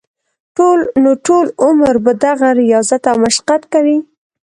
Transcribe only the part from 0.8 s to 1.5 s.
نو ټول